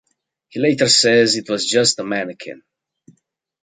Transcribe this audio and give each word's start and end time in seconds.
He 0.49 0.59
later 0.59 0.89
says 0.89 1.35
it 1.35 1.47
was 1.47 1.63
just 1.63 1.99
a 1.99 2.03
mannequin. 2.03 2.63